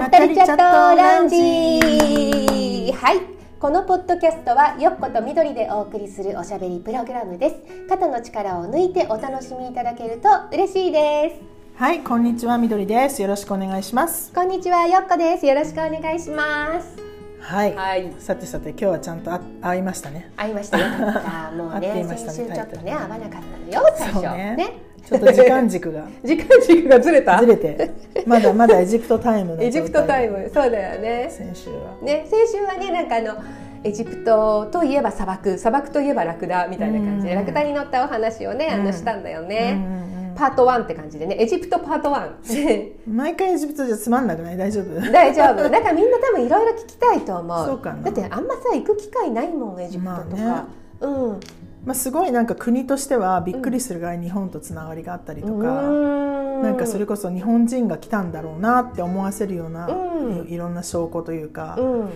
[0.00, 2.92] まったりチャットラウンジ。
[2.92, 3.20] はい。
[3.58, 7.56] このポッドキャストはよっことみどりでお送りするおしゃべりプログラムです。
[7.88, 11.36] 肩の力を抜いてお楽しみいただけると嬉しいです。
[11.74, 13.20] はい、こんにちは、みどりです。
[13.20, 14.32] よろしくお願いします。
[14.32, 15.46] こんにちはよっこです。
[15.46, 16.96] よろしくお願いします。
[17.40, 18.12] はい、はい。
[18.18, 20.30] さてさて、今日はちゃんとあ会いましたね。
[20.36, 20.84] 会いましたよ。
[20.84, 24.14] かったもうねいましたね先週ちょっとね会わなかったのよ最初。
[24.14, 24.56] そうね。
[24.56, 26.04] ねちょっと時間軸が。
[26.24, 27.38] 時間軸がずれた？
[27.40, 27.90] ずれて、
[28.26, 30.50] まだまだエジプトタイムエジプトタイム。
[30.52, 31.28] そうだよね。
[31.30, 31.76] 先週は。
[32.02, 33.42] ね先週はねなんかあの
[33.84, 35.56] エジプトといえば砂漠。
[35.56, 37.38] 砂漠といえばラクダみたいな感じでうん。
[37.40, 40.34] ラクダに乗ったお話をねあのしたんだようんね、うんうん。
[40.36, 41.36] パート1って感じでね。
[41.40, 44.56] エジプトパート1 毎回エジプトじゃつまんなくない？
[44.56, 45.00] 大丈夫？
[45.12, 45.68] 大丈夫。
[45.68, 47.66] だからみんな多分いろいろ聞きたいと思う。
[47.66, 48.02] そうかな。
[48.02, 50.68] だってあんまさ行く機会ないもんエジプトとか、ま
[51.00, 51.40] うん
[51.84, 60.48] まあ、すごいなんか国としてはびっくりするぐらい日本とつながりがあったりとか、ななんかそれこそ日本人が来たんだろうなって思わせるような、うん。
[60.48, 62.08] いいろんな証拠というか、うん。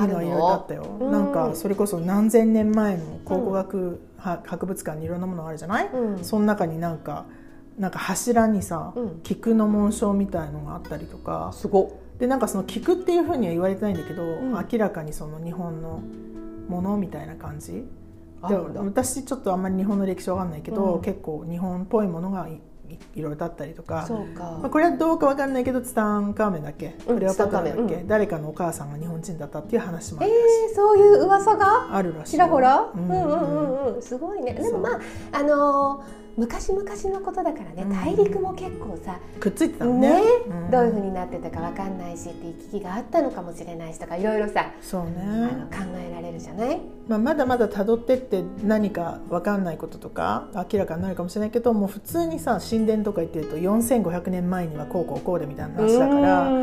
[0.00, 1.32] いいのはいろいろあったよ、うんなん。
[1.32, 6.24] かそれこそ何千年前の考古学は博物館にいろんなものがあるじゃない、うん。
[6.24, 7.26] その中になんか
[7.78, 9.20] なんか柱にさ、うん。
[9.22, 11.50] 菊の紋章みたいのがあったりとか。
[11.52, 14.52] すごでなんかその菊っていうふうには言われてないんだけど、ん。
[14.52, 16.00] 明らかにその日本の
[16.68, 17.84] ものみたいな感じ？
[18.48, 18.82] であるんだ。
[18.82, 21.02] 私ちょっとあんまり日本の歴史わかんないけど、うん。
[21.02, 24.04] 結構日本っぽいものがいいいろいろとあったりとか。
[24.06, 28.08] そうか、まあ、これはどうかわかんないけどツタンカーメンだっけ、うんクレオパトラだっけ、ツタンカーメン。
[28.08, 31.96] 誰かのお母さんが日本人だったっていう話もあえるらしい、ー、そういう噂が？
[31.96, 33.10] あるらしいちらほら、ううんん。
[33.10, 34.52] うんうんうんすごいね。
[34.54, 35.00] でもまあ
[35.32, 37.90] あのー昔々のことだからねうん。
[37.90, 40.10] 大陸も結構さ、くっついてたのね。
[40.10, 40.20] ね
[40.68, 40.70] ん。
[40.70, 56.58] どういうふうになってたかわかんないしって行き来があったのかもしれないしとかいろいろさ、そうあのね、考えられるじゃない、まあ、まだまだ辿ってって何かわかんないこととか明らかになるかもしれないけどもう普通にさ神殿とか行ってると4500年前にはこうこうこうでみたいな話だからう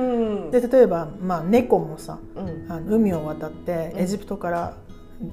[0.48, 0.52] ん。
[0.52, 2.72] で例えば、まあ、猫もさうん。
[2.72, 4.00] あの海を渡ってうん。
[4.00, 4.78] エジプトから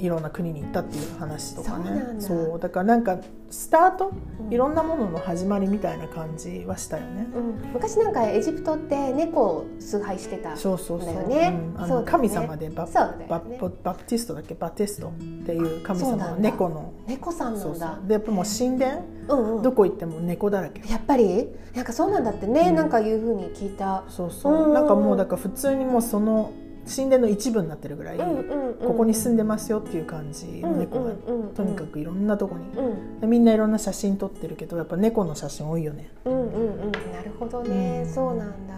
[0.01, 2.17] いろんな国に行ったっていう話とかね。
[2.19, 2.69] そうだ。
[2.69, 3.19] からなんか
[3.51, 4.53] スタートうん。
[4.53, 7.29] いろんなものの始まりみたいな感じはしたよね。
[7.35, 7.73] うん。
[7.73, 11.61] 昔なんかエジプトって猫を崇拝してたそうそうそうだよね。
[11.75, 11.81] うん。
[11.81, 12.07] あのそうだよね。
[12.11, 12.91] 神様でバね。
[13.29, 14.55] バババプティストだっけ？
[14.55, 15.13] バテストっ
[15.47, 16.93] ていう神様の猫の。
[17.07, 18.09] 猫さんなそうんそだう。
[18.09, 19.05] でやっぱもう神殿？
[19.29, 19.63] うんうん。
[19.63, 20.83] どこ行っても猫だらけ。
[20.91, 21.49] やっぱり？
[21.77, 22.75] なんかそうなんだってね、うん。
[22.75, 24.03] なんかいうふうに聞いた。
[24.09, 24.65] そうそう。
[24.65, 24.75] うん。
[24.75, 26.51] なんかもうだから普通にもうその
[26.87, 31.11] 神殿の一部になってるぐらい、ここに住んでますよっていう感じの猫が、
[31.55, 33.21] とにかくいろんなとこに、うん。
[33.21, 36.11] でみんないろんな写真撮ってるけどやっぱ猫の写真多いよね。
[36.25, 36.93] うんうんうん。
[36.93, 38.13] なるほどね、うん。
[38.13, 38.75] そうなんだ。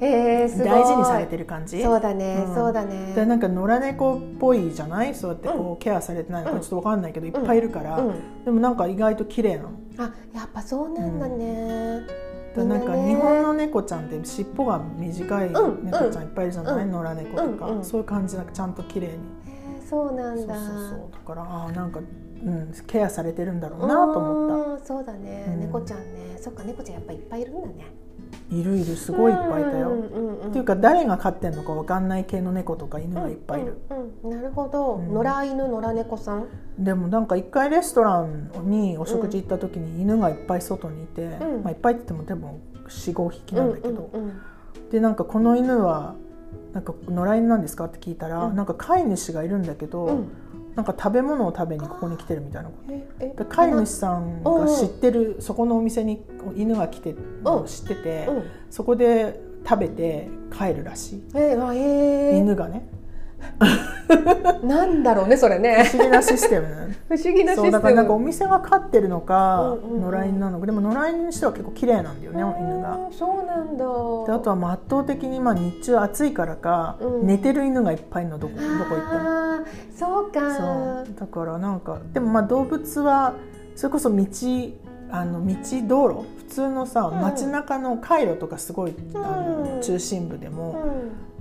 [0.00, 0.68] えー、すごい。
[0.68, 1.82] 大事にされてる感じ？
[1.82, 2.54] そうだね、うん。
[2.54, 3.14] そうだね。
[3.14, 5.14] でなんか野良猫っぽいじゃない？
[5.14, 6.62] そうやってこうケアされてないのかうん。
[6.62, 9.70] ちょっとわかんないけどいっぱいいるから、うん、でもなんか意外と綺麗なの。
[9.98, 12.00] あやっぱそうなんだね、
[12.54, 15.90] でなんか日本の猫ちゃんって尻尾が短い猫うん。
[15.90, 16.92] ちゃんいっぱいいるじゃない、うん。
[16.92, 19.14] 野良猫とか、そういう感じなんかちゃんと綺麗に。
[19.48, 20.54] えーそうなんだ。
[20.54, 25.60] だからあーなんか、うん、ケアされてるんだろうなと思っったそうだね、うん。
[25.60, 26.36] 猫ちゃんね。
[26.40, 27.74] そっか猫ちゃんやっぱいっぱいいるんだね。
[27.74, 28.03] た
[28.50, 33.78] いるいるすごいいっぱいいたよ、うんうんうんっていうか誰が飼ってんのかわかんない系の猫とか犬がいっぱいいる、
[34.22, 35.12] うんなるほど、うん。
[35.12, 36.46] 野良犬野良猫さん？
[36.78, 41.62] でもなんか一回レストランにお食事行った時に犬がいっぱい外にいて、うん。
[41.64, 44.10] まあ、いっぱいって言っても多分45匹なんだけど、
[44.92, 46.14] でなんかこの犬は
[46.72, 48.56] なんか野良犬なんですかって聞いたら、うん。
[48.56, 50.28] なんか飼い主がいるんだけど、うん
[50.76, 56.22] なんか食べ物を食べにここに来てるみたいなこ飼い主さんが知ってる、そこのお店に
[56.56, 58.42] 犬が来てるのを知ってて、うん。
[58.70, 62.86] そこで食べて帰るらしい、えー、あえー、犬がね
[64.64, 65.84] なんだろうねそれね。
[65.90, 66.66] 不思議なシステム。
[67.08, 67.72] 不思議なシステム。
[67.72, 70.12] だからなんかお店が飼ってるのか、うんうんうん。
[70.12, 70.60] 野良犬なの。
[70.60, 72.96] かでも野良犬にしては結構綺麗なんだよね犬が。
[72.96, 73.84] うんそうなんだ。
[74.26, 77.26] であとはまあ圧倒的にまあ日中暑いからか、うん。
[77.26, 79.30] 寝てる犬がいっぱいのどこどこ行っても。
[79.30, 79.64] あー
[79.96, 80.54] そうか。
[80.54, 81.20] そう。
[81.20, 83.34] だからなんかでもまあ動物は
[83.76, 84.16] それこそ道
[85.10, 85.54] あの道
[85.86, 87.20] 道路普通のさ、うん。
[87.20, 89.76] 街中の回路とかすごい、あうん。
[89.76, 90.74] の中心部でうも、ん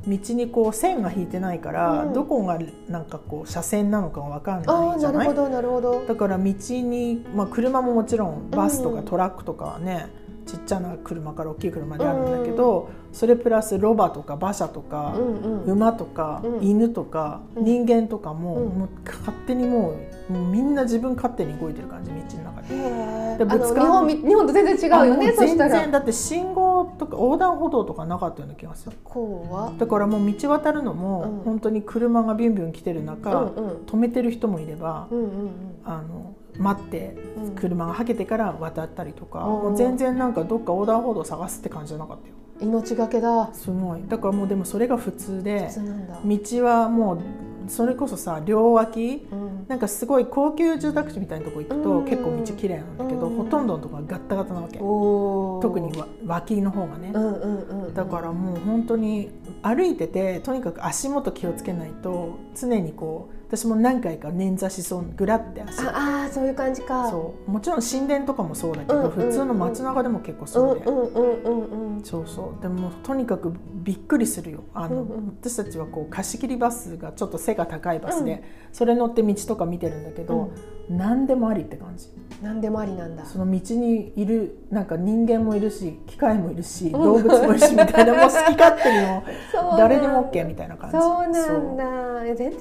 [0.08, 2.14] 道にこう線が引いてないから、うん。
[2.14, 2.60] どこが
[2.90, 5.28] なんかこう車線なのかわかんあないじゃない？
[5.28, 6.06] あなるほどなるほど。
[6.08, 10.08] だから道に、まあ、車ももちろんバスとかうんトラックとかはね、
[10.54, 15.16] ちっちゃな車から大きい車まであるんだけど、それプラスロバとか馬車とか、
[15.66, 16.64] 馬とか、うん。
[16.64, 17.66] 犬とか、うん。
[17.66, 18.70] 人間とかも,、うん。
[18.70, 19.96] もう勝手にも
[20.30, 22.76] うみんな自分勝手に動いてる感じ道の中で。
[22.76, 25.70] へでぶつか日本み日本と全然違うよね全そしたら。
[25.82, 28.96] 然だって信号とか横断歩道とかなかったような気がする。
[29.04, 29.74] こうは？
[29.78, 31.44] だからもう道渡るのも、うん。
[31.44, 33.52] 本当に車がビュンビュン来てる中、
[33.88, 35.08] 止めてる人もいれば、
[35.84, 37.56] あの待ってうん。
[37.56, 39.46] 車がはけてから渡ったりとか、うん。
[39.46, 42.34] もう全然なんかどっか横断歩道探すって感じじゃなかったよ。
[42.62, 43.50] 命がけだ。
[43.54, 44.04] すごい。
[44.08, 45.70] だからもうでもそれが普通で
[46.26, 47.20] 道はもう
[47.68, 52.06] それこそさ両脇うん、なんかすごい高級住宅地みたいなとこ行くとうん。
[52.06, 53.38] 結構道綺麗なんだけどうん。
[53.38, 54.78] ほとんどのとこがガッタガタなわけ。
[54.78, 57.12] 特にわ脇の方がね。
[57.14, 57.94] うんうんうんうん。
[57.94, 59.30] だからもう本当に
[59.62, 67.08] 歩いててとにかく足元気をつけないと常にこう私も何回か捻挫しそうぐらって足がああーそういう感じか。
[67.12, 67.52] そう。
[67.52, 69.12] もちろん神殿とかもそうだけど、うんうんうん。
[69.28, 72.04] 普通の街中でも結構うんそうで、うんうんうんうん。
[72.04, 72.62] そうそう。
[72.64, 74.64] でもとにかくびっくりするよ。
[74.74, 75.38] あの、うんうん。
[75.40, 80.50] 私たちはこう貸し切りバスがちょっと背が高いバスで、それ乗って道とか見てるんだけど、
[80.90, 82.08] 何でもありって感じ。
[82.42, 83.26] 何でもありなんだ。
[83.26, 89.24] その道にいるなんか人間もいるし機械もいるし動物もいるしみたいなもう好き勝手にも
[89.78, 90.98] 誰でも OK みたいな感じ。
[90.98, 91.86] そうなんだ。
[92.26, 92.60] 全然違うね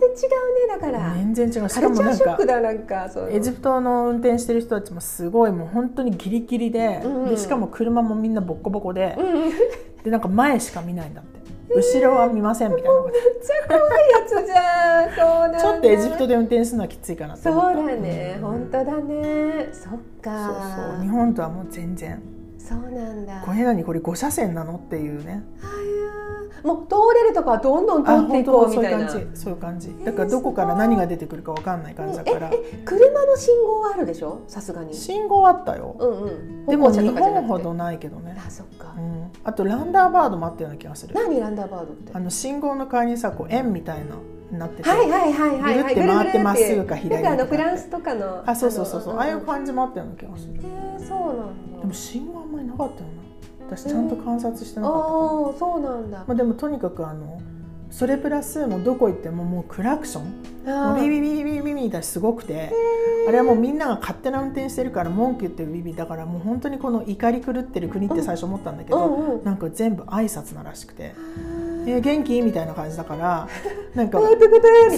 [0.68, 1.14] だから。
[1.14, 1.68] 全然違う。
[1.68, 7.28] しかもなんかエジプトの運転してる人たちもすごいもう本当にギリギリで,、うん。
[7.28, 10.04] でしかも車もみんなボッコボコで,、うん。
[10.04, 11.41] でなんか前しか見ないんだって
[11.76, 13.12] 後ろは見ませんみたいなこと。
[13.14, 17.92] ちゃ怖いやつじゃんそうなんだちょっとエジプトで運転するのはきついかなとそう思った。
[17.92, 19.68] だね、うん本当だね。
[19.72, 21.02] そっそうかそう。
[21.02, 22.22] 日本とはもう全然。
[22.58, 23.42] そうなんだ。
[23.44, 23.82] これ何？
[23.84, 24.76] これ5車線なの？
[24.76, 25.42] っていうね。
[25.62, 25.70] あー
[26.62, 29.06] もう通れるとこはどんどんあ通っていこうみたいな。
[29.06, 29.94] 感じそういう感じ。
[30.04, 34.42] だからどこから何が出てくるか分かんない感じだからええ車の信号はあるでしょ？
[34.46, 34.94] さすがに。
[34.94, 35.96] 信号あったよ。
[35.98, 36.66] うんうん。
[36.66, 41.14] でも日本ほどないけどね、あそっか、うん、あとランダーバードもあったような気がする。
[41.14, 42.12] 何ランダーバードって？
[42.14, 44.04] あの信号の代わりにさこう円みたい
[44.52, 45.94] ななってて、はいはいはいはいはい。
[45.94, 48.44] ぐるって回ってまっすぐか左かフランスとかの。
[48.46, 49.16] あそうそうそうそう。
[49.16, 50.54] ああいうじ感じもあったような気がする。
[50.54, 51.80] へえそうなんだ。
[51.80, 53.21] でも信号あんまりなかったよな
[53.68, 56.24] 私ちゃんと観察してなかったかああそうなんだ。
[56.26, 57.40] まあ、でもとにかくあの
[57.90, 62.72] それプラスもうどこ行ってももうクラクションビビビビビビだしすごくて。
[63.26, 69.44] あれはもうみんなが勝手な運転してるから文句言ってるビビだからもう本当にこの怒り狂ってる国って最初思ったんだけど、うんうん。
[69.44, 71.14] なんか全部挨拶ならしくて
[71.86, 73.48] 「えー元気?」みたいな感じだから
[73.94, 74.24] なんかそ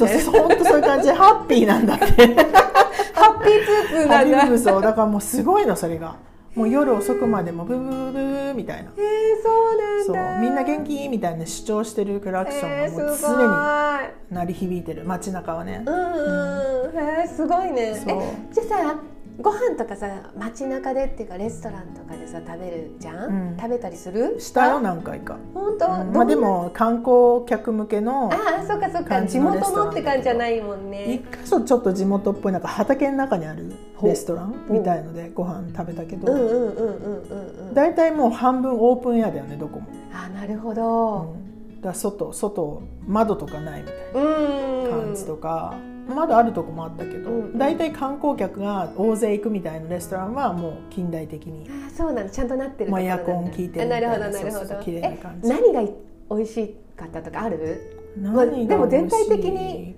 [0.07, 2.05] うそう本当そういう感じでハッピーなんだって。
[2.05, 4.47] ハッピーツーツーなんだ。
[4.59, 6.17] そうだからもうすごいのそれが
[6.55, 8.91] もう夜遅くまでもブーブーブーみたいな。
[8.91, 10.41] へえそうそうなんだ。
[10.41, 15.83] みんな元気みたいな主張してるクラクションえー、がもう常に鳴り響いてる街中はね。
[15.87, 17.95] うんうんへえすごいね。
[17.95, 18.23] そう。
[18.23, 18.97] えじゃあさ
[19.41, 23.57] ご飯とかさ街中でっていうかレストランとかでさ食べるじゃん、うん。
[23.57, 24.41] 食べたりする？
[24.41, 26.13] したよ何回か、本当、うん。
[26.13, 29.09] まあ、でも観光客向けのああそっかそっか。
[29.17, 33.73] 感地元のって感じじゃないもん一ね箇所ちょっと地元っぽいなんか畑の中にある
[34.03, 37.75] レストランみたいのでご飯食べたけど、うんうんうんうんうんうん。
[37.75, 45.75] 大体もう半分オープンエアだよねどこも、あなるほうどん、だ外外窓とかないみたいうんな感じとか、
[46.09, 47.59] 窓あるとこもあったけど、うん。
[47.59, 52.31] 大体観光客が大勢行くみたいなレストランはもう近代的にあそうなんだ。
[52.31, 55.49] ちゃんとなってるもうエアコン効いてるあなるなな感じ。
[55.49, 55.83] 何が
[56.31, 57.81] 美味しかったとかある？
[58.21, 59.97] まあ何でも全体的に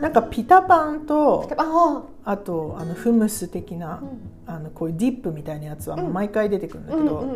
[0.00, 4.02] なんかピタパンとああとあのフムス的な、
[4.46, 7.26] あのこういうディップみたいなやつは毎回出てくるんだけど、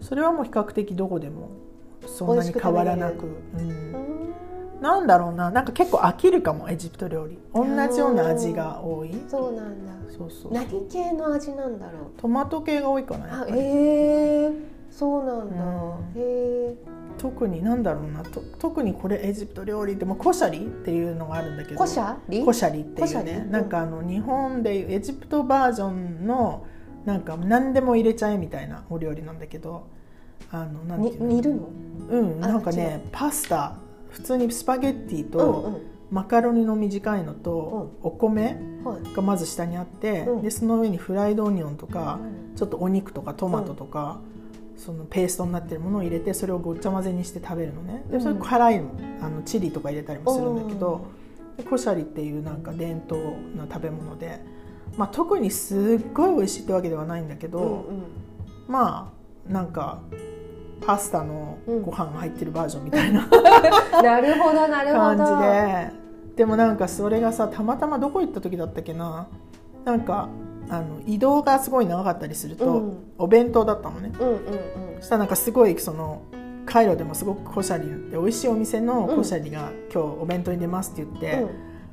[0.00, 1.50] それはもう比較的どこでも
[2.06, 3.26] そんなに変わらなく
[3.58, 3.68] うん。
[3.68, 4.14] うん
[4.84, 5.50] なんだろうな。
[5.50, 7.38] なんか結構飽きるかもエジプト料理。
[7.54, 9.10] 同じような味が多い。
[9.26, 9.92] そうなんだ。
[10.16, 10.52] そうそう。
[10.52, 12.20] 何系の味なんだろう？
[12.20, 14.52] トマト系が多いかなやあええ
[14.90, 16.20] そうなんだ、うん。
[16.20, 16.76] へえ
[17.16, 18.22] 特になんだろうな。
[18.22, 21.78] と特にこれエジプト料理でもコシャリっていうのがあるんだけど。
[21.78, 22.44] コシャリ？
[22.44, 23.32] コシャリっていうコシャリ？
[23.32, 26.66] ねなんかあの日本でいうエジプトバージョンの
[27.06, 29.86] なんか何でも入れちゃえみたいなお料理なんだけど。
[30.50, 31.26] あのなんていうの？
[31.26, 31.68] に煮るの？
[32.10, 32.44] うん。
[32.44, 33.76] あなんかねパスタ
[34.14, 35.80] 普通にスパゲッティうんと
[36.10, 38.56] マカロニの短いのとお米
[39.16, 40.42] がまず下にあってうん。
[40.42, 42.20] でその上にフライドオニオンとか
[42.54, 44.20] ちょっとお肉とかトマトとか
[44.76, 48.04] そのペーストになってるものを入れてそれをごっちゃ混ぜにして食べるのね。
[48.08, 48.90] でそれうん辛いの。
[49.20, 51.06] あのチリとか入れたりもするんだけど
[51.56, 53.20] でコシャリっていうなんか伝統
[53.56, 54.40] な食べ物で、
[54.96, 57.86] まあ、特にすっごい美味しいってわけではないんだけど、
[58.68, 59.12] ま
[59.48, 60.00] あなんか
[60.80, 63.26] パスタのご飯が入ってるバージョンみたいな。
[64.02, 65.92] なるほどなるほ感どじで。
[66.36, 69.28] でもなんかそれがさたまたまどこ行った時だったっけな。
[69.84, 70.28] なんか
[70.68, 72.96] あの移動がすごい長かったりすると、うん。
[73.18, 74.12] お弁当だったのね。
[74.18, 74.38] うんうん
[75.00, 76.22] そしたらなんかすごいその
[76.66, 81.50] カイロでもすごくコシャリで美味しいお店のコシャリが今日お弁当に出ますって言って、うん。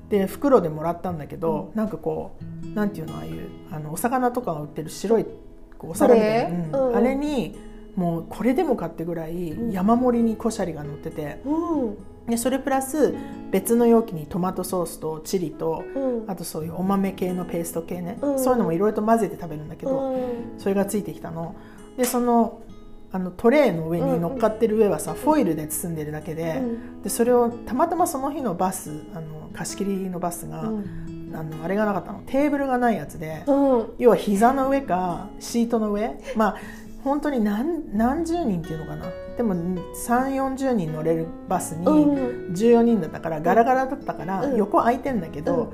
[0.10, 5.26] で袋でもらったんだけど、なんかこうなんていうのああいうあのお魚とかが売ってる白い
[5.80, 7.58] お皿みたいな、あれに
[7.96, 11.42] もうこれでもかってぐらい山盛りにコシャリが乗ってて。
[11.46, 11.98] うん。
[12.28, 13.16] でそれプラス
[13.50, 16.30] 別の容器にトマトソースとチリとうん。
[16.30, 18.40] あとそういうお豆系のペースト系ね、うん。
[18.40, 20.60] そういうのもいろいろと混ぜて食べるんだけど、うん。
[20.60, 21.56] それがついてきたの。
[21.98, 22.62] でその
[23.14, 27.02] あのトレーの上に乗っかってる上はさ、フォイルで包んでるだけで,、うん。
[27.02, 31.32] でそれをたまたまその日のバスあの貸し切りのバスが、うん。
[31.34, 32.22] あのあれがなかったの。
[32.26, 33.94] テーブルがないやつで、うん。
[33.98, 36.56] 要は膝の上かシートの上まあ
[37.04, 39.06] 本当に何何十人っていうのかな？
[39.38, 42.54] でも3 4 0人乗れるバスにうん。
[42.54, 44.58] 14人だったからガラガラだったからうん。
[44.58, 45.74] 横空いてんだけど、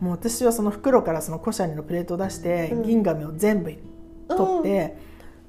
[0.00, 2.82] もう私はその袋からそのコシャリのプレートを出してうん。
[2.82, 3.72] 銀紙を全部
[4.28, 4.98] 取って、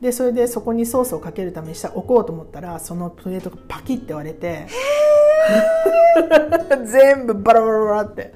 [0.01, 4.67] でそれでそこにソースをかけるために下置こうと思ったらそのプレートがパキッて割れて
[6.85, 8.33] 全部バラバラバラって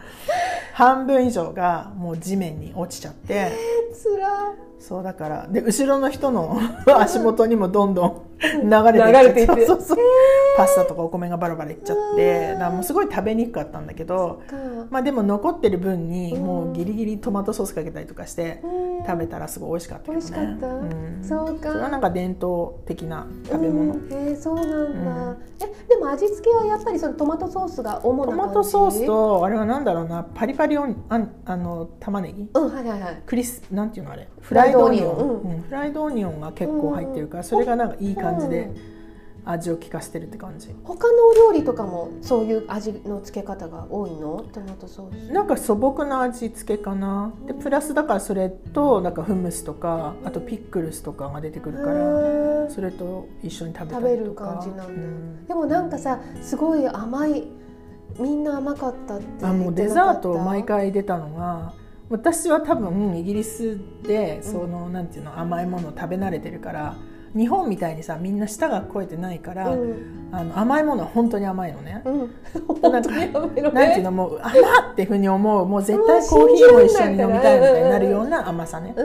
[0.74, 3.52] 半分以上がもう地面に落ちちゃって
[3.94, 5.48] つらそうだから。
[5.50, 6.58] で後ろの人の
[6.98, 9.66] 足元にもどんどん流れていって。
[9.66, 9.98] そうそうそう。
[10.56, 12.48] パスタとかお米がバラバラいっちゃって。
[12.54, 14.42] だからもうすごい食べにくかったんだけど。
[14.48, 14.56] か。
[14.90, 16.44] まあでも残ってる分にうん。
[16.44, 19.06] もうギリギリトマトソースかけたりとかしてうん。
[19.06, 20.20] 食べたらすごい美味しかったけどね。
[20.20, 20.68] 美味しかった。
[20.68, 21.20] うん。
[21.24, 21.72] そうか。
[21.72, 24.08] それはなんか伝統的な食べ物、うん。
[24.12, 25.38] へえそうなんだ、うん。
[25.60, 28.48] えでも味付けはやっぱりそのトマトソースが主なト感じ？
[28.48, 30.24] マトソースとあれはなんだろうな。
[30.34, 32.50] パリパリオンあんあの玉ねぎ？
[32.54, 33.24] うんはいはいはい。
[33.26, 34.28] クリスなんていうのあれ？
[34.42, 35.52] フライライドオニオン。
[35.54, 35.62] うん。
[35.64, 38.72] フライドオニオンが結構入ってるからそれがなんかいい感じで
[39.46, 40.76] 味を効かせてるって感じ。
[40.84, 44.44] 他のお料理とかもそういう味の付け方が多いの？
[44.52, 45.32] トマトソース。
[45.32, 47.32] なんか素朴な味付けかな。
[47.46, 55.46] でプラスだからそれとなんかフムスとかあとピックルスとかが出てくるからそれと一緒に食べ食べる感じなんだ、うん。
[55.46, 57.48] でもなんかさすごい甘い
[58.20, 61.74] みんな甘かったってあもうデザート毎回出たのが
[62.10, 66.96] 私は多分イギリスでその、なんていうの甘いものを食べ慣れてるから
[67.36, 72.02] 日本みたいにさみんな舌が超えてないから、うん、あの甘いものは本当に甘いのね。
[72.06, 78.96] うん、なんていうのもう甘っていうふうに思うもう絶対コーヒーも一緒に飲みたいみたいになるような甘さね。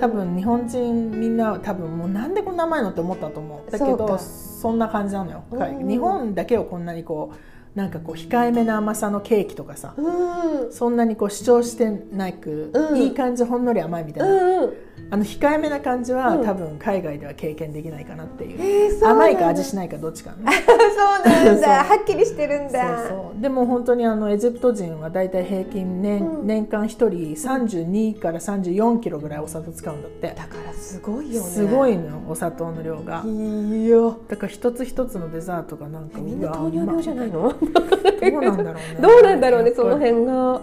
[0.00, 3.70] 多分日本人みんな多分もうなんでこんな甘いのって思ったと思う。
[3.70, 5.44] だけどそんな感じなのよ。
[5.50, 5.88] うん。
[5.88, 7.36] 日本だけをこんなにこう
[7.78, 9.94] なんかこう控えめな甘さのケーキとかさ。
[9.96, 10.72] うん。
[10.72, 12.98] そんなにこう主張してなく、うん。
[12.98, 14.74] いい感じほんのり甘いみたいな、うんうん
[15.10, 16.44] あの控えめな感じは、うん。
[16.44, 20.36] 多分海外では経験できないかなっていう、えーそう甘いか味しないかどっちかね
[20.66, 21.68] そうなんだ。
[21.84, 23.10] はっきりしてるんだ。
[23.40, 26.46] でも本当にあのエジプト人はだいたい平均年,、うん。
[26.46, 30.28] 年間1人32から34キロぐらいお砂糖使うんだって。
[30.28, 31.48] だからすごいよね。
[31.48, 33.22] すごいのよお砂糖の量が。
[33.24, 37.40] いいよだから一つ一つのデザートがなんかえみんな糖尿病じゃないの？
[37.42, 37.50] ま
[38.30, 38.98] どうなんだろうね。
[39.00, 40.60] どうなんだろうねその辺が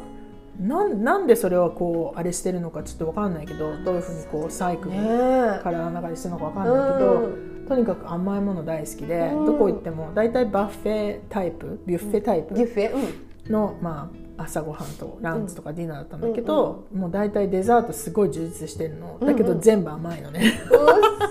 [0.60, 7.30] なんなんでそれはこうあれしてるのかちょっとわかんないけどどういうふうにこうサイクルね体の中にしてるのかわかんないけど、
[7.68, 9.46] とにかく甘いもの大好きで、うん。
[9.46, 13.52] どこ行っても大体バッフェタイプビュッフェタイプビュッフェうん。
[13.52, 19.20] の、まあ、朝ごはんとランチとかディナーだったんだけど、もう大体デザートすごい充実してるの。
[19.20, 19.58] だけどうん。
[19.58, 20.40] うん全部甘いのね、
[20.72, 20.80] うっ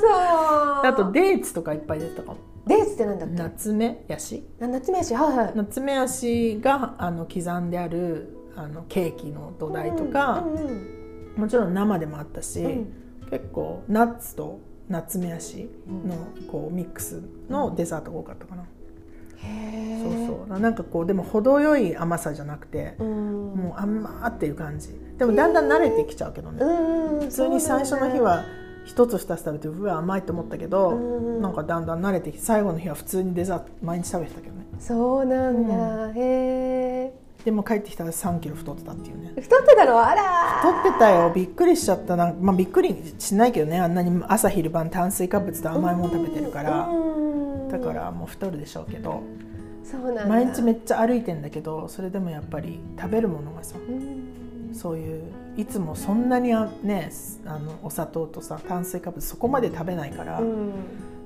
[0.01, 2.39] そあとデーツとかいっぱい出てたかも。
[2.67, 3.35] デーツってなんだっけ？
[3.35, 5.53] 夏目ヤシな夏目足はいはい。
[5.55, 11.05] 夏目ヤシがあの刻んであるあのケーキの土台とかう、んうん
[11.37, 12.95] もちろん生でもあったし、うん。
[13.29, 16.15] 結構ナッツと夏目ヤシの
[16.47, 18.63] こうミックスのデザートが多かったかな、
[19.39, 20.61] へそうえそう。
[20.61, 23.55] なんかこうでも程よい甘さじゃなくて、うん。
[23.55, 24.91] もう甘ーっていう感じ。
[25.19, 28.45] でもだんだん慣れてきちゃうけどね、うん普通に最初の日は
[28.85, 34.67] 一つ二つ食べてうわ甘いと思ったけど、うんなんかだんだん慣れてきて最後の日は普通にデザート毎日食べてたけどね。
[34.79, 39.33] そうなんだ、へえでも帰ってきたら3キロ太ってたっていうね。
[39.41, 40.01] 太ってたの？
[40.01, 40.23] あら
[40.63, 41.31] 太ってたよ。
[41.35, 42.17] びっくりしちゃった。
[42.17, 43.79] な、まあ、びっくりしないけどね。
[43.79, 46.89] あんなに朝昼晩炭水化物と甘いもの食べてるから。
[46.89, 47.25] うん
[47.71, 49.23] だからもう太るでしょうけど。
[49.83, 50.27] そうなんだ。
[50.27, 55.25] 毎日めっちゃ歩いてんだけどそれでもやっぱり食べるものがさうんそういう
[55.57, 57.11] いつもそんなにあね
[57.45, 60.73] あのお砂糖とさ炭水化物そこまで食べないから、うん。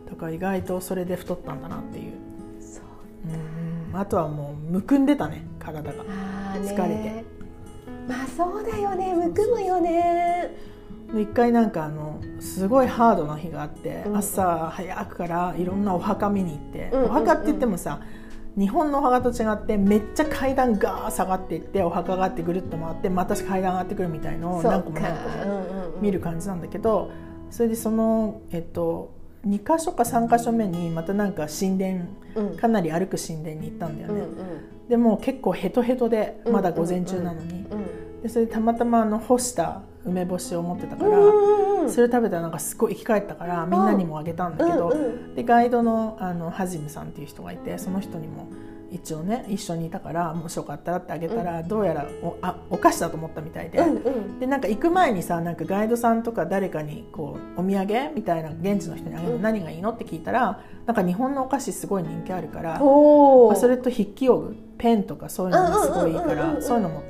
[0.09, 2.13] だから意外とそれで太ったんだなっていう、
[2.61, 2.85] そう。
[3.29, 5.47] うん、あとはもうむくんでたね。
[5.59, 6.05] 体が。
[6.63, 7.25] 疲れて。
[8.09, 9.15] まあそうだよね。
[9.15, 10.55] むくむよね。
[11.13, 14.17] で一回なんかあのすごいハードな日があって、うん。
[14.17, 17.11] 朝早くからいろんなお墓見に行って、うんうんうん。
[17.11, 18.01] お墓って言ってもさ
[18.59, 27.13] 日本のお墓と違ってめっちゃ階段ガー下がっていってお墓があってぐるっと回ってまた階段上がってくるみたいのを何個も何個も見る感じなんだけど
[27.51, 32.57] それでそのえっと2箇所か3箇所目にまたなんか神殿うん。
[32.57, 34.23] かなり歩く神殿に行ったんだよね、
[34.89, 41.11] でも結構ヘトヘトでまだ午前中なのに、うんでそれでたまたまあの干した梅干しを持ってたから、
[41.89, 44.93] それ食べたらなんかすごい生き返ったからみんなにもあげたんだけど、
[45.37, 48.49] でガイドのあのハジムさんっていう人がいてその人にも
[48.91, 54.41] 一応ね一緒にいたからもしよかったらってあげたら、どうやらおあお菓子だと思ったみたいで、うんうん。
[54.41, 62.81] でなんか行く前にさなんかガイドさんとか誰かにこうお土産みたいな現地の人にあげる何がいいのって聞いたらなんか日本のお菓子すごい人気あるから、まあ
[63.57, 66.57] それと筆記用具ペンとかそういうのがすごいいいかうんうんうんうんうん。
[66.57, 67.03] らそういうのも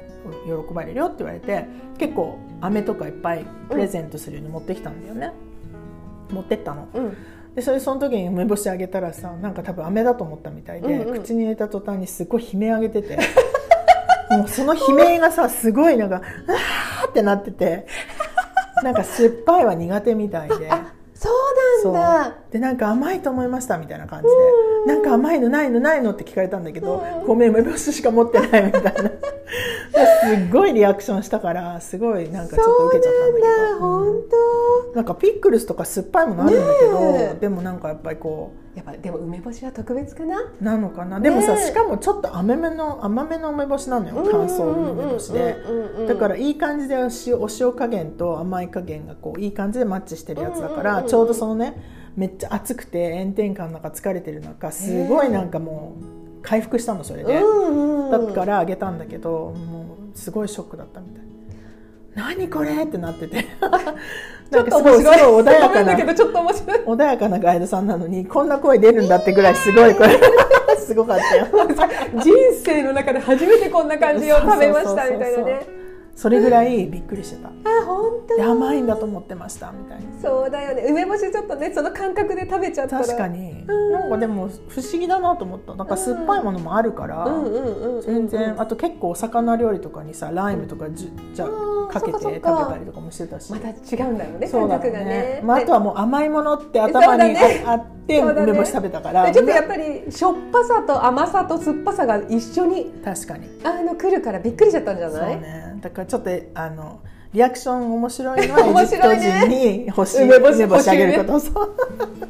[0.67, 1.67] 喜ばれるよって言われて
[1.97, 5.33] 結構飴とかいっぱいプレゼントするように持ってきたんだよね、
[6.31, 6.89] 持ってったの。
[6.93, 7.17] うん
[7.59, 13.19] でそれその時に梅干しあげたらさなんか多分飴だと思ったみたいで、うんうん口に入れた途端にすごい悲鳴上げてて
[14.31, 17.87] もうその悲鳴がさすごいなんか「うわー!」ってなってて
[18.85, 20.71] なんか酸っぱいは苦手みたいで。
[20.71, 21.29] あそ
[21.91, 24.31] うなんだでなんか甘いと思いましたみたいな感じで
[24.95, 27.27] 「なんか甘いのないのないの?」って聞かれたんだけど「うん。
[27.27, 28.91] ごめん梅干ししか持ってない」みたいな。
[30.29, 33.49] すっごいリアクションしたからすごいなんかちょっと受けちゃったんだけど。
[33.49, 34.07] そうなんだ本
[34.89, 34.95] うん。
[34.95, 37.41] なんかピックルスとか酸っぱいものあるんだけど、ねえ。
[37.41, 40.41] でもなんかやっぱりこ当やっぱでも梅干しは特別かな？
[40.41, 41.21] うなのかな？
[41.21, 45.57] でもさ、しかもちょっと甘めの甘めの梅干しなのよ乾燥の梅干しで。
[46.07, 61.23] だからいい感じでお塩お塩加減と甘い加減がこういい感じでマッチしてるやつだから、ちょうどそのねめっちゃ暑くて炎天下の中疲れてる中すごいなんかもう回復したのそれで、うんうんだからあげたんだけどもうすごいショックだったみたい
[62.17, 62.83] 何これ？
[62.83, 63.45] ってなってて。
[64.51, 70.09] ちょっとなんかすごい穏やかな穏やかなガイドさんなのにこんな声出るんだってぐらいすごい声。
[70.79, 71.47] すごかったよ。
[72.25, 72.33] 人
[72.65, 75.78] 生の中で初めてこんな感じを食べましたみたいなね
[76.19, 77.49] それぐらいびっくりしてた。
[77.49, 77.53] あ
[77.87, 80.21] 本当で甘いんだと思ってましたみたいな。
[80.21, 80.83] そうだよね。
[80.89, 83.05] 梅干しちょっとねその感覚で食べちゃったら。
[83.07, 83.65] 確かに。
[83.69, 83.93] うん。
[83.93, 85.77] なんかでも不思議だなと思った。
[85.77, 87.25] なんか酸っぱいものもあるから、
[88.03, 88.61] 全然。
[88.61, 93.53] あと結構お魚料理とかにさライムとかじゃうんかけて食べたりとかもしてたし。
[93.53, 93.73] また違
[94.09, 95.41] うんだよねそうだ感覚がね。
[95.45, 98.53] まあ、あとはもう甘いものって頭にあってそうだね。
[98.53, 103.49] 梅干し食べたから、でちょっとやっぱりしょっぱさと甘さと酸っぱさが一緒に確かに。
[103.65, 105.79] あの来るからびっくりしちゃったんじゃそうない、ね。
[105.81, 107.01] だからちょっとあの
[107.33, 111.41] リアクション面白いのは 面エジプト人に欲しい梅干し梅干しあげること。
[111.41, 112.29] そうだから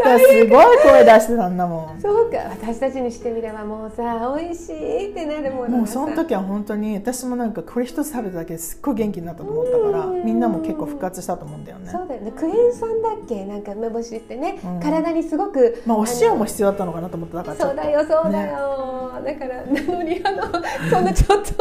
[0.00, 2.00] すごい声出してたんだもん。
[2.00, 2.38] そうか。
[2.50, 10.24] 私たちにしてみればもうさ美味しいってなるものもうその時は本当に私もなんかこれ一つ食べただけですっごい元気になったと思ったからうん。
[10.24, 11.90] みんなも結構復活したと思うんだよね。
[11.90, 12.32] そうだよね。
[12.32, 13.44] クエン酸だっけ？
[13.44, 20.42] なんか梅干しってね、うん体にすごくまあお塩もあ必要だったのかなと思っただからそうだよそうだよ、だからなのにあの
[20.90, 21.52] そんなちょっと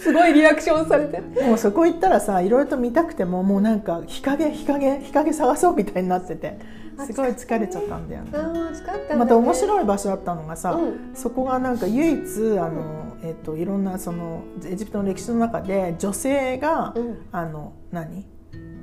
[0.00, 1.20] すごいリアクションされて。
[1.42, 6.58] もうそこ行ったらさいろいろと見たくてももうなんか日陰日陰日陰探そうみたいになってて
[7.06, 8.30] すごい疲れちゃったんだよね。
[8.30, 11.10] ね、また面い白い場所だったのがさ、うん。
[11.14, 17.26] そこがなんか唯一あの、えっといろんなそのエジプトの歴史の中で女性が、うん。
[17.32, 18.26] あの何？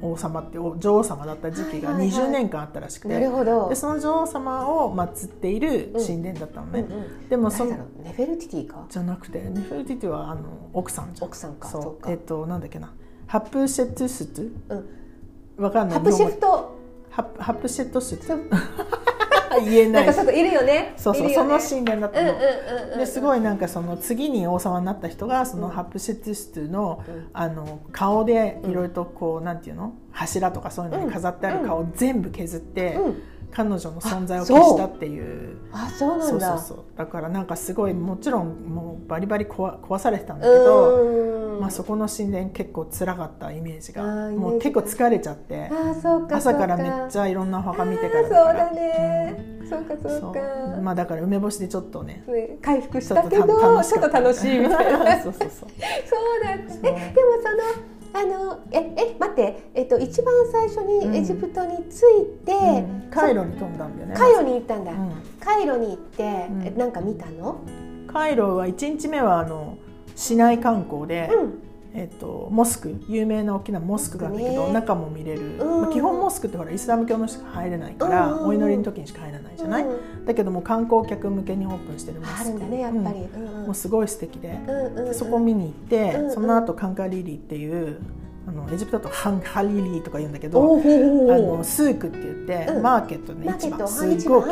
[0.04, 2.28] 王様ってお女王様だった時期がはいはいはい。
[2.28, 3.70] 20年間あったらしくて、なるほど。
[3.70, 7.30] でその女王様を祀っている神殿だったのね、うんうん。
[7.30, 8.88] でもそのネフェルティティか？
[8.90, 11.28] じゃなくてネフェルティティはあの奥さんじゃん。
[11.28, 11.70] 奥さんか。
[11.70, 12.10] そう。
[12.10, 12.92] えっとなんだっけな。
[13.28, 14.42] ハップシェットスト？
[14.70, 15.64] うん。
[15.64, 16.00] わかんない。
[16.00, 16.81] ハプシェフト
[17.12, 18.42] ハハップシェットストそう。
[19.66, 20.94] 言えなないんかちょっといるよね。
[20.96, 21.34] そうそう、ね。
[21.34, 27.30] その神殿だったの、うんうんうんうんですごいなんかその次に王様になった人がそのハプシェティストの,、うん。
[27.34, 29.94] あの顔でいろいろとこう、なんていうの？
[30.12, 35.58] 柱とかそういうのに飾ってある顔を全部削って、うん彼女の存在を消したっていう。
[35.72, 36.26] あそうなんだ。
[36.28, 36.78] そうそうそう。
[36.98, 41.60] だからなんかすごいもちろんもうバリバリ壊壊されてたんだけど、うん。
[41.62, 45.70] まあ、そこの神殿結構辛かったイメージがもう結構疲れちゃって
[46.32, 48.66] 朝からめっちゃゃいろんなお墓見てからそうだから。
[48.66, 50.82] だね、そうかそうそかう。
[50.82, 54.08] まあだから梅干しでちょっとねね回復したとけどちょた。
[54.08, 55.00] っと楽しいみたいな。
[55.22, 55.70] そうそうそうそう。
[56.44, 63.10] だっえでもそのあのええ待ってえっと一番最初にエジプトに着いて、うん。
[63.10, 64.16] カイロに飛んだんだよね。
[64.16, 65.12] カイロに行ったんだ、うん。
[65.40, 66.64] カイロに行って、ん。
[66.66, 67.60] えなんか見たの？
[68.08, 69.78] カイロは1日目はあの
[70.16, 71.30] 市内観光で、
[71.94, 75.82] うんえっとモスク有名な大きなモスクがあるんだけど、ね中も見れる、うん。
[75.82, 79.88] まあ基本モスクってほらイスラム教の人しか入れないから、うんお祈りの時にしか入らないじゃない、う
[80.22, 82.42] んだけども観光客向けにオープンしてるモスク。
[82.42, 82.60] あるん。
[82.60, 83.30] だね
[83.66, 85.14] もうすごい素敵で、うんうんうん。
[85.16, 86.32] そこ見に行って、うんうん。
[86.34, 88.00] その後カンカリリっていう
[88.48, 92.34] あのエジプトだとハンハリリーとか言うんだけどあーのスークって言っ
[92.66, 92.82] て、うん。
[92.84, 94.52] マーケットでマーケット市場すごい大きい。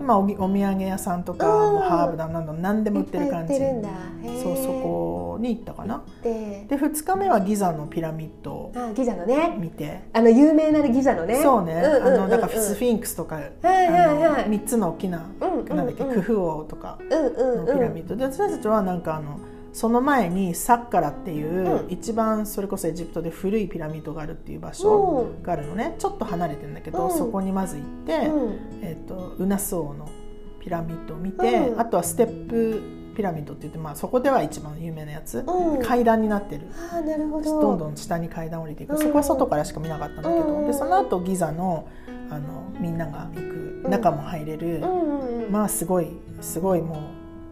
[0.00, 3.54] 今おぎお土産屋さんとか、ハーブだなんだ何でも売ってる感じ。
[3.54, 5.13] そうそこ
[5.44, 6.02] に行ったかな。
[6.22, 9.56] でで2日目はギザのピラミッドをあギザのね。
[9.58, 10.02] 見て。
[10.12, 11.40] あの有名なギザのね。
[11.42, 14.24] そうね、だからスフィンクスとか、はいはいはい。
[14.24, 18.16] あの3つの大きな、なんだっけクフ王とかのピラミッド。
[18.16, 19.38] で私たちはなんかあの
[19.72, 21.90] その前にサッカラっていう、うん。
[21.90, 25.96] 一番それこそエジプトで古いピラミッドがあるっていう場所があるのね。
[25.98, 27.18] ちょっと離れてるんだけど、うん。
[27.18, 28.58] そこにまず行って、うん。
[28.82, 30.08] えっとウナス王の
[30.60, 31.80] ピラミッドを見て、うん。
[31.80, 35.82] あとはステップピラミッドって言って、まあ、そこでは一番有名なやつ、うん。
[35.82, 36.68] 階段になってる。
[36.92, 37.60] あーなるほど。
[37.60, 38.98] どんどん下に階段降りていく、うん。
[38.98, 40.66] そこは外からしか見なかったんだけど、うん。
[40.66, 41.88] でその後ギザの
[42.30, 43.40] あのみんなが行
[43.84, 44.82] く中も入れる、
[45.50, 46.08] まあすごい
[46.40, 46.96] すごいも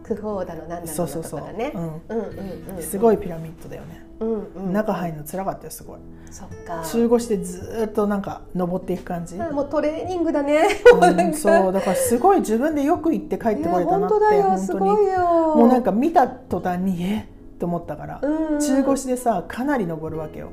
[0.03, 1.71] クフォーだのなんうだのそうそうそう、とかだね。
[1.73, 4.73] ううんうんうんん、すごいピラミッドだよね、うんうん。
[4.73, 5.99] 中入るの辛かったよすごい。
[6.29, 6.83] そっか。
[6.83, 10.63] 中腰でずーっとなんか登っていく感じ、あもうトレーニングだね。
[10.93, 14.57] うん、そうだからすごい自分でよく行って帰ってこれたなっていや本当だよ。
[14.57, 15.19] すごいよ。
[15.55, 20.49] もうなんか見た途端にえっと思ったから、うん中腰でさかなり登るわけよ。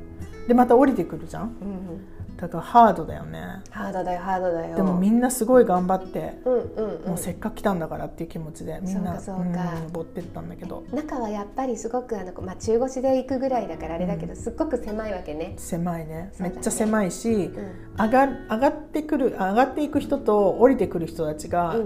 [0.47, 2.01] でまた降りてくるじゃんうん
[2.41, 3.61] だからハードだよね。
[3.69, 4.75] ハードだよハードだよ。
[4.75, 7.07] でもみんなすごい頑張って、うんうんうん。
[7.09, 9.43] もうせっかく来たんだからっていう気持ちでみんなそうか。
[9.43, 10.83] そうかん登ってったんだけど。
[10.91, 16.13] 中はやっぱりすごくあの、まあ、中腰で行くぐらいだからあれだけど、すっごく狭いわけね、狭いね。
[16.15, 16.31] ね。
[16.39, 18.03] めっちゃ狭いし、うん。
[18.03, 21.85] 上が上がってくる上がっていく人と降りてくる人たちが、うん、い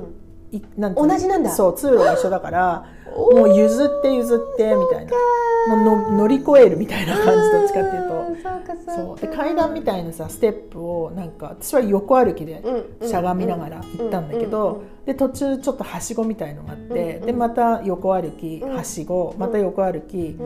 [0.78, 1.50] なん同じなんだ。
[1.52, 5.12] そう通路が一緒だから もう譲って譲ってみたいな。
[5.68, 8.14] もうの乗り越えるみたいな感じどっちかっていうと。
[8.20, 8.26] うん
[8.96, 12.62] そうで階段みたいなさステップをなんか私は横歩きで
[13.00, 18.76] うんしゃがみながら行ったんだけどで途中ちょっとはしごみたいのがあってでまた横歩きうん。
[18.76, 20.38] はしごまた横歩き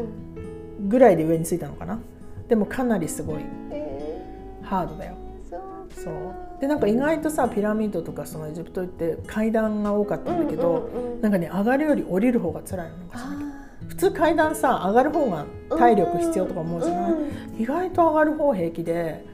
[0.88, 2.00] ぐらいで上に着いたのかな。
[2.48, 3.38] でもかなりすごい。
[3.72, 4.22] え
[4.62, 5.13] ハードだよ。
[5.50, 6.13] そう
[6.60, 11.22] でなんか意外とさピラミッドとかそのエジプト行って階段が多かったんだけど、うんうんうん。
[11.22, 12.98] なんかね上がるより降りる方が辛いの。
[13.08, 15.45] か知らないけどあ普通階段さ上がる方が
[15.78, 17.62] 体力必要とか思うじゃない、うん。
[17.62, 19.26] 意外と上がる方平気で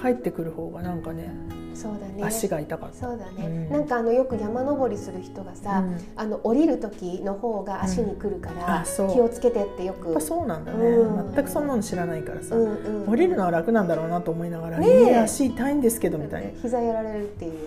[0.00, 1.32] 帰ってくる方がなんかね
[1.82, 2.24] そうだね。
[2.24, 3.70] 足が痛かった、そうだね、うん。
[3.70, 5.96] なんかあのよく山登りする人がさ、うん。
[6.16, 10.06] あの降りる時の方が足に来るから、気をつけてってよく。
[10.06, 11.34] やっぱそうなんだね、うん。
[11.34, 13.08] 全くそんなの知らないからさ、うんうん。
[13.08, 17.58] 降りるのは楽なんだろうなと思いながら、ね足痛いんですけどみたいな、膝やられるっていうね、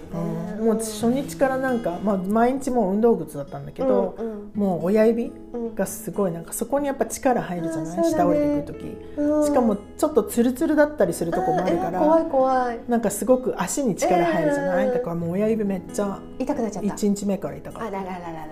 [0.60, 0.65] うん。
[0.65, 4.51] もう初日からなんか、まあ、毎日もう運動靴だったんだけど、うんうん。
[4.56, 5.75] もう親指うん。
[5.75, 9.45] がすごいなんかそこにやっぱ力入るじゃない、下降りてくる時、うん。
[9.45, 12.80] しかもちょっとツルツルだったりするとこもあるから、えー怖い怖い。
[12.88, 16.93] なんかすごく足に力力入るじゃない、えー、だからもう親指めっちゃ痛くなっちゃった。
[16.93, 17.87] 1日目から痛かった。
[17.87, 18.45] あらららららら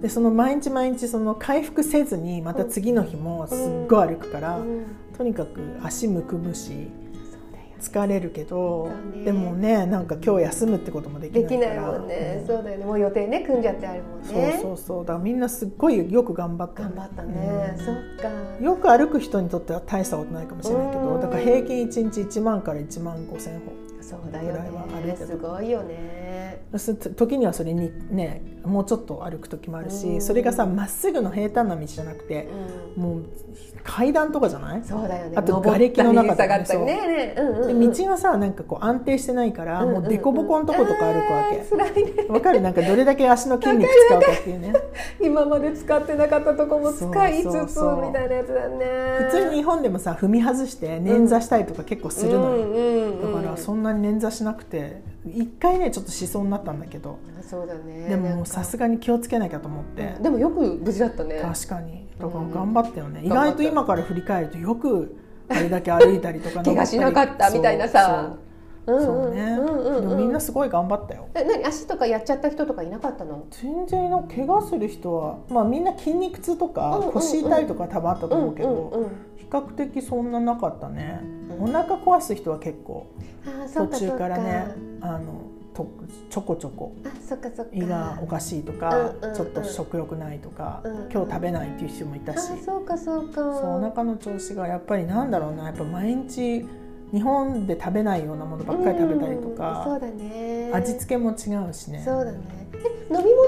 [0.00, 4.62] でその毎日毎日その回復せずにまた次の日もすっごい歩くから、うん。
[4.62, 4.84] うん、
[5.16, 6.88] とにかく足むくむし
[7.80, 12.84] 疲れるけど、ね、でもねなんか今日休むってこともできないできないもんね、うん、そうだよね。
[12.84, 14.52] もう予定ね組んじゃってあるもんね。
[14.52, 15.04] そうそうそう。
[15.04, 18.30] だからみんなすっごいよく頑張った、ね、頑張ったね、うん、そっか。
[18.64, 23.89] よく歩く人にとっては大したことないかもしれないけどだから平均1日1万から1万5千歩。
[24.10, 25.16] そうだよね。
[25.16, 26.19] すごいよね。
[26.76, 30.20] す時にはそれにねもうちょっと歩く時もあるし、うん。
[30.20, 32.48] それがさまっすぐの平坦な道じゃなくて、
[32.96, 33.02] うん。
[33.02, 33.24] もう
[33.82, 34.84] 階段とかじゃない？
[34.84, 35.32] そうだよね。
[35.36, 42.26] あと瓦礫の中とかね登ったり下がったりねねうん道がさなんかこう安定してないから、うんうんもう凸凹のとことか歩くわけ、あー辛いね。
[42.28, 42.60] わかる？
[42.60, 44.72] なんかどれだけ足の筋肉使うかっていうね。
[45.20, 48.86] 今まで使ってなかったとこも使いつそうそうつそうみたいなやつだね。
[49.30, 53.34] 普通に日本でもさ踏み外して捻挫したりとか結構するのよ、うんうんうん。
[53.34, 57.18] だからそんなに捻挫しなくて一回ねちょっとしそうになったんだけど。
[57.42, 58.08] そうだね。
[58.08, 60.16] でもさすがに気をつけなきゃと思って。
[60.20, 61.40] でもよく無事だったね。
[61.42, 62.06] 確かに。
[62.18, 65.16] だから頑張ったよね、うん意外と今から振り返るとよく
[65.48, 68.34] あれだけ歩いたりとか 怪我しなかったみたいなさ。
[68.86, 69.34] そう。
[69.34, 71.26] ね、でもみんなすごい頑張ったよ。
[71.34, 73.44] え何足とかやっちゃった人とかいなかったの？
[73.50, 79.10] 全然の怪我する人は、まあ、みんな筋肉痛とうんか腰痛いとか多分あったと思うけど、
[79.50, 81.20] 較的そんななかったね、
[81.58, 81.64] うん。
[81.64, 83.06] お腹壊す人は結構
[83.74, 85.42] 途中からねあの
[85.74, 85.86] と
[86.28, 86.94] ちょこちょこ。
[87.72, 89.34] 胃がおかしいとか、うんうんうん。
[89.34, 93.34] ちょっと食欲ないとか、うん今日食べないっていう人もいたあし、そうかそうか。
[93.34, 93.44] そう
[93.78, 95.66] お腹の調子がやっぱりなんだろうな。
[95.66, 96.66] やっぱ毎日
[97.12, 100.70] 日本で食べないようなものばっかり食べたりとうんか、そうだね。
[100.72, 102.02] 味付けも違うしね。
[102.04, 102.38] そうだね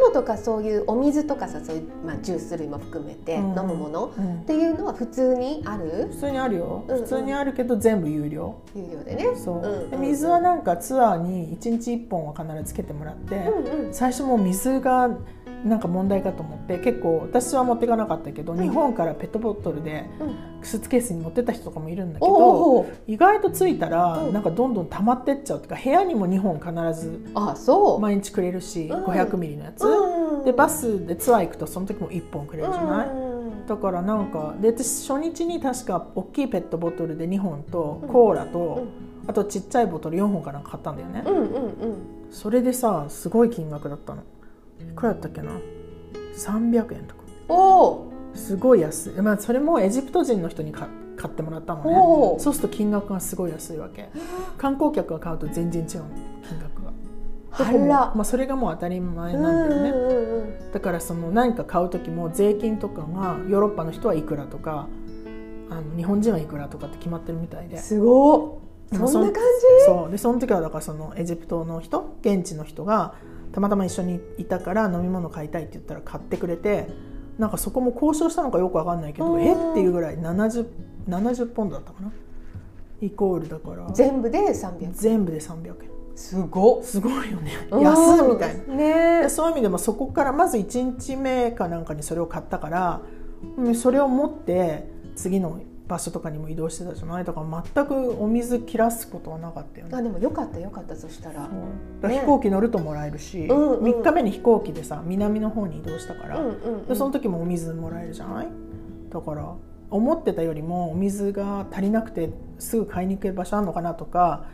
[0.03, 3.59] 物とかそういうお水とかさそういう、まあ、ジュース類も含めてうん。
[3.59, 4.41] 飲むもの、うん。
[4.41, 6.09] っていうのは普通にある。
[6.11, 7.03] 普通にあるよ、うんうん。
[7.03, 8.55] 普通にあるけど全部有料。
[8.75, 9.27] 有料でね。
[9.37, 13.95] そう、んで水はなんかツアーに1日1本は必ずつけてもらって、うんうん。
[13.95, 15.11] 最初もう水が
[15.65, 18.61] なんか問題かと思って結構私は持っていかなかったけど、ん。
[18.61, 20.35] 日本からペットボトルでうん。
[20.63, 24.33] スーツケースに持ってった人とかもいるんだけど意外と着いたら、うん。
[24.33, 29.05] なんかどんどん溜まってっちゃうっていうか部屋にも2本必ずあそう、毎日くれるし、うん。
[29.05, 30.45] 500ミリのやつ、うん。
[30.45, 33.67] でバスでツアー行くとその時も1本くれるじゃない、うん。
[33.67, 38.09] だからなんかで私初日に確か大きいペットボトルで2本とうん。
[38.09, 39.29] コーラと、うん。
[39.29, 41.97] あとちっちゃいボトル4本かなんか買ったんだよね、うんうんうん。
[42.31, 44.23] それでさすごい金額だったの。
[44.23, 44.25] い
[44.95, 45.53] くらだったっけな
[46.37, 47.23] ？300円とか。
[47.49, 48.13] おお。
[48.35, 52.41] すごい安い、まあ、それもエジプト人の人に買買ってもらったのね。
[52.41, 54.11] そうすると金額がすごい安いわけ。
[54.57, 56.09] 観光客が買うと全然違うの。
[56.49, 56.93] 金額が。
[58.15, 64.89] まあ、それがもう当たり前うんなんだよね、うんうんだからその何か買う時も税金とかがヨーロッパの人はいくらとか
[65.69, 67.77] あの日本人はいくらとかって決まってるみたいで。
[67.77, 69.43] うんすごいそんな感
[69.87, 70.11] そう。
[70.11, 72.17] でその時はだからそのエジプトの人？
[72.21, 73.15] 現地の人が
[73.53, 76.89] たまたま一緒にいたから飲み物買いたいって言ったら買ってくれて
[77.39, 79.43] なんかそこも交渉したのかよくわかんないけどうん。
[79.43, 79.53] え？
[79.53, 80.67] っていうぐらい 70,
[81.09, 82.13] 70ポンドだったかな？
[83.01, 83.87] イコールだから。
[83.89, 85.77] じ全部で300全部で300円。
[86.15, 86.83] すごっ。
[86.83, 87.53] すごいよね。
[87.71, 87.81] うん。
[87.81, 88.75] 安いみたいな。
[88.75, 89.23] ね。
[89.23, 93.01] でそういう意味でもそこからまず1日目かなんかにそれを買ったから
[93.57, 95.61] うんそれを持って次の
[95.93, 97.25] 場所とかにも移動してたじゃない？
[97.25, 99.97] だから全くお水切らすことはなかったよね。
[99.97, 101.49] あでもよかったよかったそしたら。
[102.03, 103.85] 飛行機乗るともらえるし、うんうん。
[103.85, 106.87] 3日目に飛行機でさ南の方に移動したから、うんうんうん。
[106.87, 108.49] でその時もお水もらえるじゃない？
[109.11, 109.55] だから
[109.91, 114.47] 思ってたよりもお水が足りなくてすぐ買いに行ける場所あるのかなとか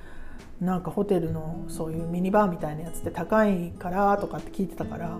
[0.60, 5.18] なんかホテルのそういうミニバーみたいなやつって高いからとかって聞いてたから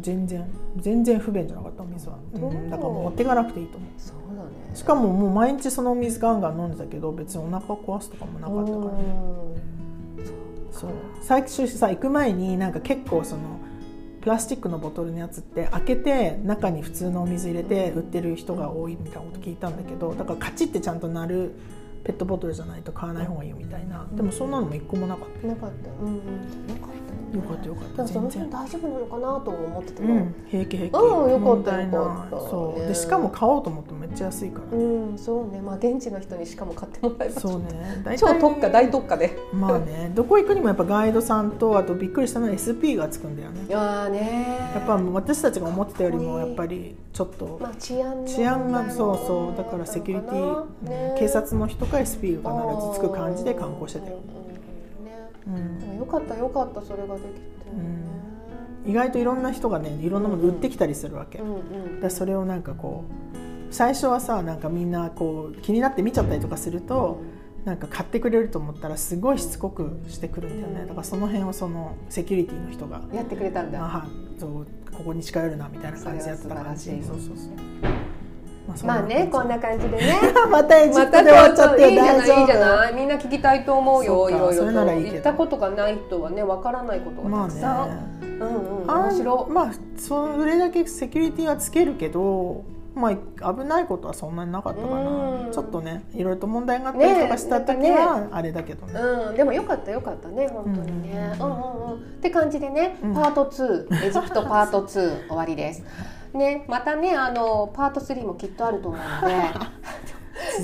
[0.00, 0.44] 全然
[0.76, 3.90] 全然不便じゃなかったお水は、うん、だからもう持っていかなくていいと思う。
[3.98, 4.50] そうだね。
[4.74, 9.02] しかももう毎日そのお水ガンガン飲んでたけど別にお腹壊すとかもなかったから。
[9.02, 9.04] ね
[10.70, 10.90] そう。
[11.20, 13.42] 最初さ行く前になんか結構その
[14.22, 21.52] プラスチックのボトルのやつって開けて中に普通のお水入れて売ってる人が多いみたいなこと聞いたんだけどだからカチッてちゃんとなる
[22.04, 24.06] ペットボトルじゃないと買わない方がいいよみたいな。
[24.12, 25.90] でもそんなのも一個もなかっなかった。
[26.04, 26.20] うんうん
[27.32, 30.14] よかったたよかったその辺大丈夫なのかなと思ってたの。
[30.14, 30.92] うん平気平気。
[30.92, 32.36] うんよかったよかった。
[32.36, 32.88] ねそう。
[32.88, 34.76] でしかも買おうと思ってもめっちゃ安いから。
[34.76, 35.60] うんそうね。
[35.60, 37.40] まあ現地の人にしかも買ってもらえば。
[37.40, 38.16] そうね。
[38.18, 39.36] 超特価大特価で。
[39.52, 40.12] まあね。
[40.14, 43.64] どこ行くにもやっぱガイドさんとあとびっくりしたのは SP がつくんだよね。
[43.68, 44.70] いやーね。
[44.74, 49.56] やっぱ私たちが思ってたよりもやっぱりちょっとまあ治安の治安がそうそう。
[49.56, 54.18] だからセキュリティ、ね警察の人か SP が必ずつく感じで観光してたよ、
[55.46, 57.38] うんもよかったよかったそれができて。
[57.70, 58.02] ね
[58.84, 61.58] 意外といろんな人がねいろんなもの売ってきたりするわけ、うんう
[61.98, 62.00] ん。
[62.00, 63.04] でそれをなんかこ
[63.70, 67.20] う最初はさなんかみんなこう気になって見ちゃったりとかすると、
[67.64, 70.86] なんか買ってくれると思ったらすごいしつこくしてくるんだよね。
[70.86, 73.78] だからその辺をそのセキュリティの人がやってくれたんだ。
[73.82, 74.06] あ
[74.38, 76.90] そうここに近寄るなみたいな感じでやってた感じ。
[76.90, 77.36] そうそうそう
[78.66, 80.20] まあまあねこん感な感じでね。
[80.22, 84.72] じ またエジプトで終わっちゃっていいじゃないいいじゃ大丈ないみんな聞きたいと思うよいろいろと。
[84.72, 87.96] 行ったことがない人はねわからないこと夫まあがたくさん、ね。
[88.40, 88.90] うんうん。
[88.90, 92.62] あ面白まあそれだけセキュリティはつけるけど
[92.94, 95.00] まあ危ないことはそんなになかったかな。
[95.00, 95.50] うん。
[95.50, 97.90] ちょっとねいろいろと問題があったりとかした時ね。
[97.92, 98.92] はあれだけどね。
[99.00, 101.32] うん、でもよかったよかったね本当にね。
[101.40, 101.50] ううん。
[101.50, 101.52] ん。
[101.52, 103.14] うんうんって感じでね、うん。
[103.14, 105.82] パート2エジプトパート2終わりです。
[106.34, 109.34] ねまたねあのパート3もきっとあると思うので。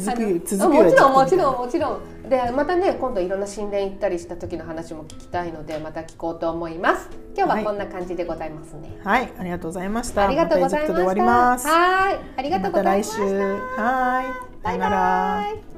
[0.01, 2.29] 続 く続くよもちろんもちろんもちろん。
[2.29, 7.09] でまたね今度いろんな神殿行ったりした時の話も聞きたいのでまた聞こうと思います。
[7.37, 10.25] 今日はこんな感じでございますね、はいありがとうございました。
[10.25, 11.23] ありがとうございました。
[11.23, 11.69] ます。
[11.69, 13.14] はいありがとうございました。
[13.14, 13.43] また来週。
[13.77, 14.75] はいさバイ。
[14.75, 14.97] よなら。
[14.97, 15.78] バイ